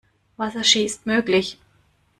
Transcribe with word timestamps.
Wasserski 0.35 0.83
ist 0.83 1.05
möglich. 1.05 1.59